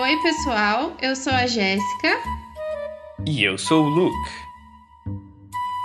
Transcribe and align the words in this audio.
Oi, 0.00 0.16
pessoal, 0.22 0.92
eu 1.02 1.14
sou 1.14 1.32
a 1.32 1.46
Jéssica 1.46 2.18
E 3.26 3.42
eu 3.44 3.58
sou 3.58 3.84
o 3.84 3.88
Luke. 3.88 4.30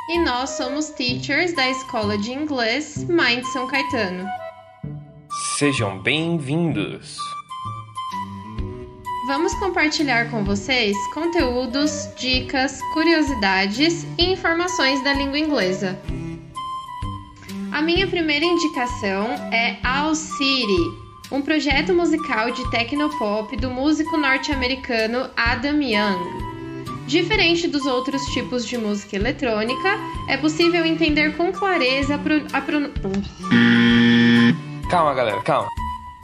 e 0.10 0.20
nós 0.20 0.52
somos 0.52 0.90
teachers 0.90 1.54
da 1.54 1.70
Escola 1.70 2.18
de 2.18 2.32
Inglês 2.32 3.04
Mind 3.10 3.44
São 3.52 3.68
Caetano. 3.68 4.28
Sejam 5.58 6.00
bem-vindos. 6.02 7.18
Vamos 9.28 9.54
compartilhar 9.56 10.30
com 10.30 10.44
vocês 10.44 10.96
conteúdos, 11.14 12.08
dicas, 12.16 12.80
curiosidades 12.94 14.06
e 14.20 14.32
informações 14.32 15.04
da 15.04 15.14
língua 15.14 15.40
inglesa. 15.40 16.00
A 17.72 17.82
minha 17.82 18.08
primeira 18.08 18.46
indicação 18.46 19.32
é 19.52 19.78
All 19.84 20.14
City, 20.16 21.05
um 21.32 21.42
projeto 21.42 21.94
musical 21.94 22.52
de 22.52 22.70
tecnopop 22.72 23.56
do 23.58 23.70
músico 23.70 24.18
norte-americano 24.18 25.30
Adam 25.36 25.82
Young. 25.82 26.46
Diferente 27.08 27.68
dos 27.68 27.86
outros 27.86 28.22
tipos 28.34 28.66
de 28.66 28.78
música 28.78 29.16
eletrônica, 29.16 29.90
é 30.28 30.38
possível 30.38 30.84
entender 30.86 31.36
com 31.38 31.52
clareza 31.52 32.16
a, 32.16 32.18
pro... 32.18 32.44
a 32.52 32.62
pron- 32.62 32.92
Calma, 34.90 35.14
galera, 35.14 35.42
calma. 35.44 35.68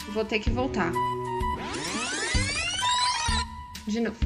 Vou 0.10 0.26
ter 0.26 0.40
que 0.40 0.50
voltar. 0.50 0.92
De 3.88 4.00
novo. 4.00 4.18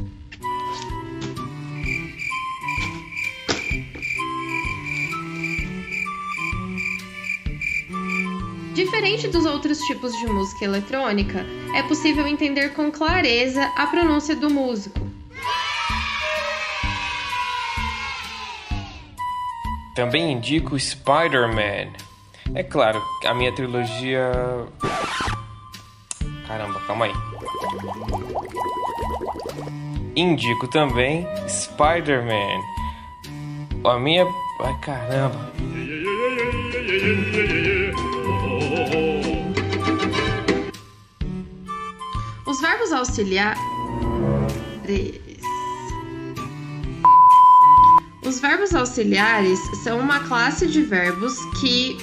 Diferente 9.16 9.28
dos 9.30 9.46
outros 9.46 9.80
tipos 9.80 10.12
de 10.18 10.28
música 10.28 10.66
eletrônica, 10.66 11.46
é 11.74 11.82
possível 11.84 12.28
entender 12.28 12.74
com 12.74 12.92
clareza 12.92 13.64
a 13.78 13.88
pronúncia 13.88 14.36
do 14.36 14.50
músico. 14.50 15.00
Também 19.96 20.34
indico 20.34 20.78
Spider-Man. 20.78 21.94
É 22.54 22.62
claro, 22.62 23.02
a 23.26 23.34
minha 23.34 23.56
trilogia. 23.56 24.34
Caramba, 26.46 26.82
calma 26.82 27.06
aí. 27.06 27.14
Indico 30.14 30.68
também 30.68 31.26
Spider-Man. 31.48 32.60
A 33.86 33.98
minha. 33.98 34.26
Ai 34.60 34.78
caramba. 34.82 35.54
Os 42.46 42.62
verbos 42.62 42.92
auxiliares. 42.92 43.60
Os 48.26 48.40
verbos 48.40 48.74
auxiliares 48.74 49.60
são 49.84 50.00
uma 50.00 50.20
classe 50.22 50.68
de 50.68 50.82
verbos 50.82 51.38
que 51.60 51.98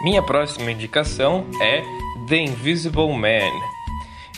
Minha 0.00 0.22
próxima 0.22 0.70
indicação 0.70 1.46
é 1.60 1.82
The 2.26 2.36
Invisible 2.36 3.12
Man. 3.12 3.52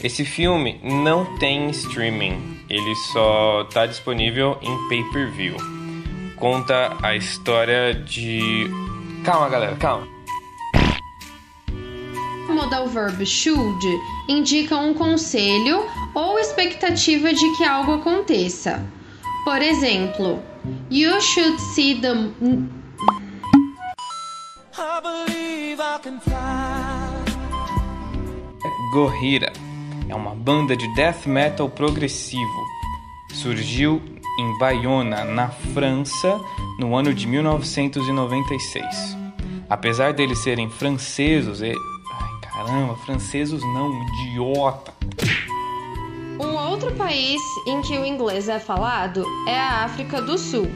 Esse 0.02 0.24
filme 0.24 0.80
não 0.82 1.38
tem 1.38 1.70
streaming, 1.70 2.64
ele 2.68 2.94
só 3.12 3.62
está 3.62 3.86
disponível 3.86 4.58
em 4.60 4.88
pay-per-view. 4.88 5.56
Conta 6.34 6.96
a 7.00 7.14
história 7.14 7.94
de. 7.94 8.68
Calma, 9.24 9.48
galera, 9.48 9.76
calma. 9.76 10.08
O 12.48 12.52
modal 12.52 12.88
verb 12.88 13.24
should 13.24 13.86
indica 14.28 14.76
um 14.76 14.92
conselho 14.92 15.86
ou 16.14 16.38
expectativa 16.38 17.32
de 17.32 17.56
que 17.56 17.64
algo 17.64 17.92
aconteça. 17.94 18.84
Por 19.44 19.62
exemplo, 19.62 20.42
you 20.90 21.20
should 21.20 21.58
see 21.60 22.00
the 22.00 22.10
I 24.76 25.00
believe 25.00 25.80
I 25.80 25.98
can 26.02 26.18
fly. 26.20 26.82
Gojira 28.92 29.52
é 30.08 30.14
uma 30.14 30.34
banda 30.34 30.76
de 30.76 30.92
death 30.94 31.26
metal 31.26 31.68
progressivo. 31.70 32.66
Surgiu 33.32 34.02
em 34.42 34.58
Bayonne, 34.58 35.10
na 35.10 35.48
França, 35.48 36.40
no 36.78 36.96
ano 36.96 37.14
de 37.14 37.26
1996. 37.26 39.16
Apesar 39.70 40.12
deles 40.12 40.38
serem 40.40 40.68
franceses, 40.68 41.60
e... 41.60 41.70
ai 41.70 42.40
caramba, 42.42 42.96
franceses 42.96 43.62
não, 43.62 43.92
idiota. 44.02 44.92
Um 46.40 46.56
outro 46.56 46.92
país 46.92 47.40
em 47.66 47.80
que 47.82 47.96
o 47.96 48.04
inglês 48.04 48.48
é 48.48 48.58
falado 48.58 49.24
é 49.46 49.58
a 49.58 49.84
África 49.84 50.20
do 50.20 50.36
Sul. 50.36 50.68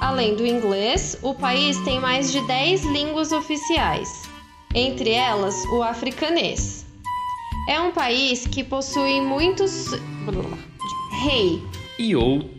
Além 0.00 0.36
do 0.36 0.46
inglês, 0.46 1.18
o 1.22 1.34
país 1.34 1.78
tem 1.80 1.98
mais 1.98 2.30
de 2.30 2.40
10 2.46 2.84
línguas 2.84 3.32
oficiais, 3.32 4.22
entre 4.74 5.10
elas 5.10 5.64
o 5.72 5.82
africanês. 5.82 6.86
É 7.68 7.80
um 7.80 7.90
país 7.90 8.46
que 8.46 8.62
possui 8.62 9.20
muitos. 9.20 9.90
Rei. 11.10 11.62
E 11.98 12.14
ou 12.14 12.55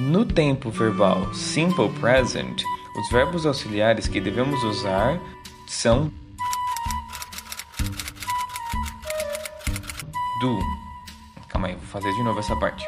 no 0.00 0.24
tempo 0.24 0.70
verbal 0.70 1.32
simple 1.34 1.88
present, 2.00 2.62
os 2.98 3.10
verbos 3.10 3.44
auxiliares 3.44 4.08
que 4.08 4.20
devemos 4.20 4.62
usar 4.64 5.20
são 5.66 6.10
do. 10.40 10.58
Calma 11.48 11.68
aí, 11.68 11.74
vou 11.74 11.86
fazer 11.86 12.10
de 12.12 12.22
novo 12.22 12.38
essa 12.38 12.56
parte. 12.56 12.84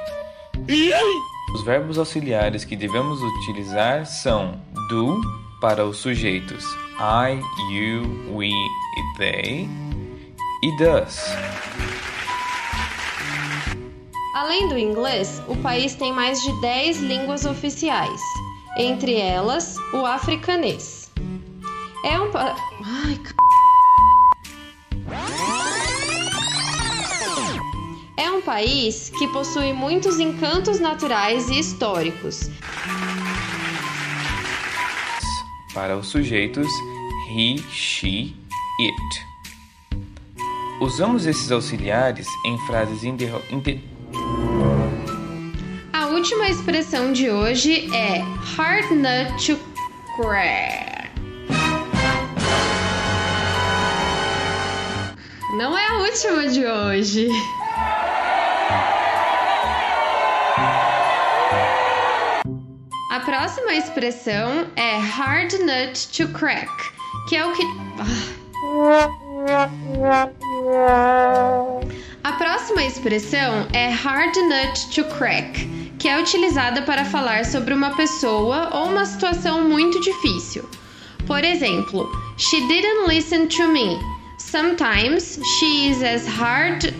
Os 1.55 1.63
verbos 1.65 1.99
auxiliares 1.99 2.65
que 2.65 2.77
devemos 2.77 3.21
utilizar 3.23 4.07
são 4.07 4.61
do 4.89 5.21
para 5.61 5.85
os 5.85 5.99
sujeitos 5.99 6.65
I, 6.99 7.41
you, 7.71 8.35
we 8.35 8.49
e 8.49 9.19
they 9.19 9.69
e 10.63 10.77
does. 10.77 11.35
Além 14.35 14.69
do 14.69 14.79
inglês, 14.79 15.43
o 15.47 15.57
país 15.57 15.95
tem 15.95 16.13
mais 16.13 16.41
de 16.43 16.61
10 16.63 17.01
línguas 17.01 17.45
oficiais, 17.45 18.21
entre 18.79 19.15
elas 19.15 19.77
o 19.93 20.07
africanês. 20.07 21.11
É 22.05 22.19
um 22.19 22.31
pa... 22.31 22.57
Ai, 22.85 23.15
c... 23.15 23.35
É 28.17 28.31
um 28.31 28.41
país 28.41 29.11
que 29.11 29.29
possui 29.29 29.73
muitos 29.73 30.19
encantos 30.19 30.81
naturais 30.81 31.49
e 31.51 31.59
históricos. 31.59 32.49
para 35.75 35.97
os 35.97 36.09
sujeitos 36.09 36.69
he, 37.31 37.57
she, 37.71 38.35
it. 38.79 39.27
Usamos 40.83 41.25
esses 41.27 41.51
auxiliares 41.51 42.27
em 42.45 42.59
frases 42.67 43.05
inter- 43.05 43.35
A 43.35 43.92
última 46.23 46.49
expressão 46.49 47.13
de 47.13 47.29
hoje 47.29 47.93
é 47.93 48.19
hard 48.55 48.93
nut 48.93 49.45
to 49.45 49.59
crack. 50.15 51.11
Não 55.57 55.77
é 55.77 55.85
a 55.85 55.99
última 55.99 56.47
de 56.47 56.65
hoje. 56.65 57.29
A 63.11 63.19
próxima 63.25 63.75
expressão 63.75 64.69
é 64.77 64.99
hard 64.99 65.53
nut 65.55 66.07
to 66.17 66.29
crack, 66.39 66.71
que 67.29 67.35
é 67.35 67.45
o 67.45 67.53
que. 67.53 67.65
Ah. 67.99 68.33
A 72.23 72.33
próxima 72.35 72.85
expressão 72.85 73.67
é 73.73 73.89
hard 73.89 74.37
nut 74.37 74.89
to 74.95 75.03
crack, 75.17 75.82
que 75.99 76.09
é 76.09 76.21
utilizada 76.21 76.83
para 76.83 77.05
falar 77.05 77.45
sobre 77.45 77.73
uma 77.75 77.95
pessoa 77.97 78.71
ou 78.73 78.89
uma 78.89 79.05
situação 79.05 79.69
muito 79.69 80.01
difícil. 80.01 80.69
Por 81.27 81.45
exemplo, 81.45 82.11
she 82.37 82.61
didn't 82.67 83.07
listen 83.07 83.47
to 83.47 83.69
me. 83.69 83.99
Sometimes 84.39 85.39
she 85.59 85.89
is 85.91 86.03
as 86.03 86.27
hard. 86.27 86.93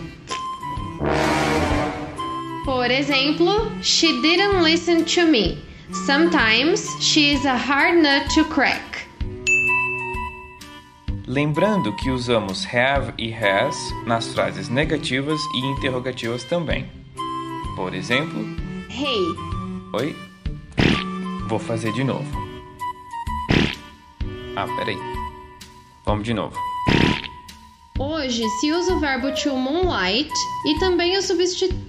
Por 2.63 2.89
exemplo, 2.89 3.71
she 3.81 4.21
didn't 4.21 4.61
listen 4.63 5.03
to 5.03 5.27
me. 5.27 5.57
Sometimes 6.05 6.87
she 7.01 7.33
is 7.33 7.45
a 7.45 7.57
hard 7.57 7.97
nut 7.97 8.29
to 8.33 8.45
crack. 8.45 8.93
Lembrando 11.27 11.95
que 11.95 12.09
usamos 12.09 12.65
have 12.65 13.13
e 13.17 13.31
has 13.31 13.75
nas 14.05 14.27
frases 14.33 14.69
negativas 14.69 15.39
e 15.53 15.65
interrogativas 15.65 16.43
também. 16.43 16.85
Por 17.75 17.93
exemplo, 17.93 18.45
Hey, 18.95 19.35
oi? 19.91 20.15
Vou 21.47 21.57
fazer 21.57 21.91
de 21.93 22.03
novo. 22.03 22.29
Ah, 24.55 24.67
peraí. 24.77 24.95
Vamos 26.05 26.23
de 26.23 26.31
novo. 26.31 26.55
Hoje 27.97 28.47
se 28.59 28.71
usa 28.71 28.93
o 28.93 28.99
verbo 28.99 29.31
to 29.31 29.57
moonlight 29.57 30.31
e 30.67 30.77
também 30.77 31.17
o 31.17 31.23
substituto. 31.23 31.75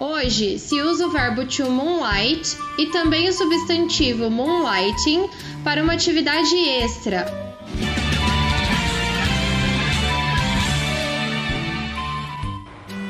Hoje 0.00 0.58
se 0.58 0.80
usa 0.80 1.06
o 1.06 1.10
verbo 1.10 1.44
to 1.44 1.70
moonlight 1.70 2.56
e 2.78 2.86
também 2.86 3.28
o 3.28 3.32
substantivo 3.32 4.30
moonlighting 4.30 5.28
para 5.62 5.82
uma 5.82 5.92
atividade 5.92 6.56
extra. 6.56 7.53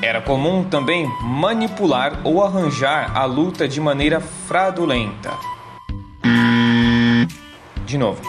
Era 0.05 0.21
comum 0.21 0.63
também 0.63 1.11
manipular 1.23 2.21
ou 2.25 2.45
arranjar 2.45 3.17
a 3.17 3.25
luta 3.25 3.67
de 3.67 3.81
maneira 3.81 4.21
fraudulenta. 4.21 5.33
De 7.87 7.97
novo. 7.97 8.21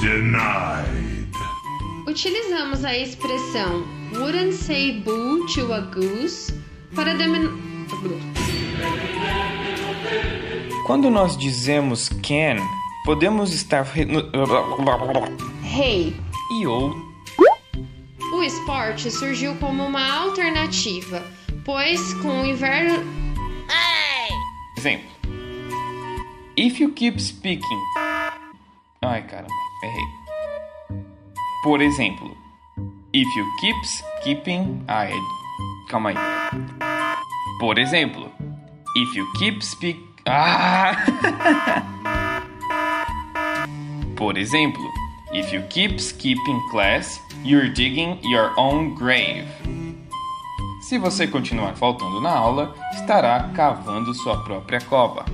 Denied. 0.00 1.28
Utilizamos 2.06 2.84
a 2.84 2.96
expressão 2.96 3.84
wouldn't 4.12 4.54
say 4.54 5.00
boo 5.00 5.44
to 5.52 5.72
a 5.72 5.80
goose 5.80 6.54
para 6.94 7.12
denominar. 7.14 7.56
Quando 10.86 11.10
nós 11.10 11.36
dizemos 11.36 12.08
can, 12.08 12.64
podemos 13.04 13.52
estar 13.52 13.84
Hey, 15.64 16.14
e 16.52 16.66
ou 16.68 17.05
esporte 18.66 19.12
surgiu 19.12 19.54
como 19.56 19.84
uma 19.86 20.12
alternativa, 20.12 21.22
pois 21.64 22.12
com 22.14 22.42
o 22.42 22.44
inverno. 22.44 22.96
exemplo. 24.76 25.08
If 26.56 26.80
you 26.80 26.90
keep 26.92 27.20
speaking. 27.20 27.80
Ai, 29.02 29.22
caramba, 29.22 29.52
errei. 29.84 31.04
Por 31.62 31.80
exemplo, 31.80 32.36
if 33.12 33.28
you 33.36 33.46
keeps 33.60 34.02
keeping. 34.24 34.82
Ai, 34.88 35.12
calma 35.88 36.10
aí. 36.10 36.16
Por 37.60 37.78
exemplo, 37.78 38.32
if 38.96 39.14
you 39.14 39.24
keep 39.38 39.62
speak. 39.62 39.96
Ah! 40.26 40.96
Por 44.16 44.36
exemplo, 44.36 44.90
if 45.32 45.52
you 45.52 45.62
keep 45.68 46.00
skipping 46.00 46.60
class, 46.70 47.20
you're 47.46 47.68
digging 47.68 48.18
your 48.24 48.52
own 48.58 48.94
grave. 48.94 49.46
Se 50.80 50.98
você 50.98 51.28
continuar 51.28 51.76
faltando 51.76 52.20
na 52.20 52.30
aula, 52.30 52.74
estará 52.92 53.50
cavando 53.54 54.12
sua 54.14 54.42
própria 54.42 54.80
cova. 54.80 55.24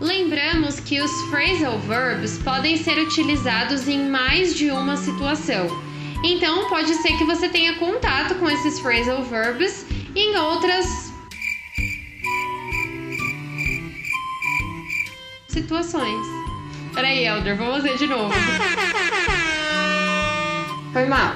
Lembramos 0.00 0.80
que 0.80 1.00
os 1.00 1.10
phrasal 1.30 1.78
verbs 1.78 2.38
podem 2.38 2.76
ser 2.76 2.98
utilizados 2.98 3.86
em 3.86 4.10
mais 4.10 4.56
de 4.56 4.70
uma 4.70 4.96
situação. 4.96 5.68
Então, 6.24 6.68
pode 6.68 6.94
ser 6.94 7.16
que 7.16 7.24
você 7.24 7.48
tenha 7.48 7.78
contato 7.78 8.34
com 8.36 8.50
esses 8.50 8.80
phrasal 8.80 9.22
verbs 9.22 9.86
em 10.14 10.36
outras 10.36 11.01
situações. 15.62 16.26
Peraí, 16.94 17.24
Elder, 17.24 17.56
vamos 17.56 17.76
fazer 17.76 17.96
de 17.96 18.06
novo. 18.06 18.32
Foi 20.92 21.06
mal. 21.06 21.34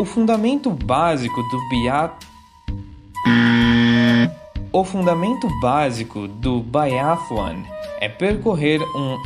O 0.00 0.04
fundamento 0.04 0.70
básico 0.70 1.42
do 1.42 1.68
biat... 1.68 2.26
O 4.72 4.84
fundamento 4.84 5.48
básico 5.60 6.26
do 6.26 6.60
biathlon 6.60 7.62
é 8.00 8.08
percorrer 8.08 8.80
um 8.96 9.18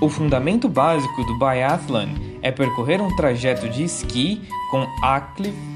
O 0.00 0.08
fundamento 0.08 0.68
básico 0.68 1.22
do 1.24 1.38
biathlon 1.38 2.08
é 2.40 2.50
percorrer 2.50 3.02
um 3.02 3.14
trajeto 3.16 3.68
de 3.68 3.84
esqui 3.84 4.40
com 4.70 4.86
acli... 5.02 5.69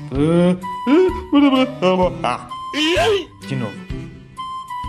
De 3.47 3.57
novo. 3.57 3.75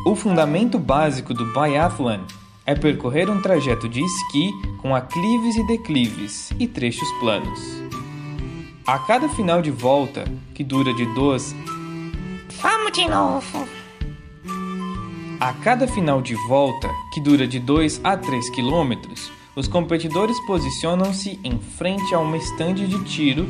O 0.06 0.16
fundamento 0.16 0.78
básico 0.78 1.34
do 1.34 1.46
biathlon 1.54 2.22
é 2.66 2.76
percorrer 2.76 3.30
um 3.30 3.42
trajeto 3.42 3.88
de 3.88 4.02
esqui 4.02 4.52
com 4.82 4.96
aclives 4.96 5.56
e 5.56 5.68
declives 5.68 6.52
e 6.60 6.68
trechos 6.68 7.08
planos. 7.20 7.60
A 8.86 9.00
cada 9.00 9.28
final 9.30 9.62
de 9.62 9.72
volta, 9.72 10.26
que 10.54 10.64
dura 10.64 10.94
de 10.94 11.06
2 11.14 11.56
Vamos 12.62 12.92
de 12.92 13.08
novo. 13.08 13.68
A 15.40 15.54
cada 15.54 15.88
final 15.88 16.22
de 16.22 16.36
volta, 16.48 16.90
que 17.14 17.20
dura 17.20 17.48
de 17.48 17.60
2 17.60 18.02
a 18.04 18.16
3 18.16 18.50
quilômetros, 18.52 19.32
os 19.56 19.68
competidores 19.68 20.40
posicionam-se 20.46 21.40
em 21.44 21.60
frente 21.60 22.14
a 22.14 22.20
uma 22.20 22.38
estande 22.38 22.88
de 22.88 23.04
tiro. 23.04 23.50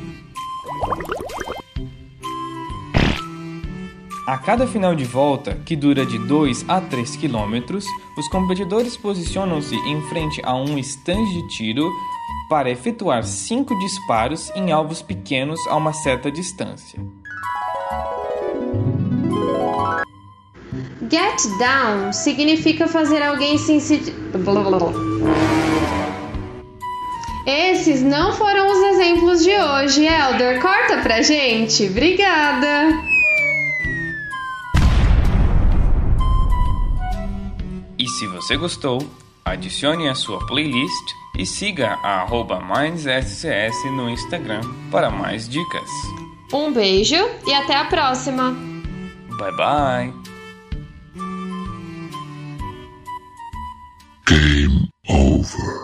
A 4.27 4.39
cada 4.39 4.66
final 4.66 4.95
de 4.95 5.06
volta, 5.06 5.54
que 5.68 5.75
dura 5.75 6.04
de 6.04 6.18
2 6.18 6.66
a 6.68 6.81
3 6.81 7.16
quilômetros, 7.16 7.86
os 8.18 8.27
competidores 8.30 8.98
posicionam-se 8.98 9.75
em 9.75 10.01
frente 10.10 10.42
a 10.44 10.56
um 10.56 10.80
estande 10.80 11.31
de 11.31 11.48
tiro 11.50 11.88
para 12.50 12.72
efetuar 12.72 13.24
5 13.24 13.77
disparos 13.77 14.51
em 14.56 14.72
alvos 14.72 15.04
pequenos 15.04 15.60
a 15.68 15.75
uma 15.75 15.94
certa 15.94 16.31
distância. 16.31 17.00
Get 21.07 21.48
down 21.60 22.12
significa 22.12 22.88
fazer 22.88 23.22
alguém 23.22 23.60
se. 23.60 23.75
Esses 27.45 28.01
não 28.01 28.33
foram 28.33 28.72
os 28.72 28.80
exemplos 28.95 29.44
de 29.44 29.51
hoje, 29.51 30.07
Elder. 30.07 30.60
Corta 30.60 30.98
pra 31.04 31.22
gente. 31.22 31.86
Obrigada. 31.86 33.05
Se 38.17 38.27
você 38.27 38.55
gostou, 38.55 39.05
adicione 39.43 40.07
a 40.07 40.15
sua 40.15 40.39
playlist 40.48 41.12
e 41.38 41.45
siga 41.45 42.00
a 42.01 42.22
arroba 42.22 42.62
MindsSCS 42.62 43.91
no 43.91 44.10
Instagram 44.10 44.62
para 44.89 45.10
mais 45.10 45.50
dicas. 45.50 45.89
Um 46.53 46.72
beijo 46.72 47.17
e 47.45 47.53
até 47.53 47.75
a 47.75 47.86
próxima. 47.86 48.55
Bye 49.38 49.51
bye! 49.57 50.13
Game 54.25 54.89
over. 55.10 55.75